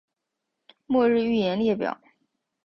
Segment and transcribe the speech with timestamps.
[0.87, 1.99] 末日预言列表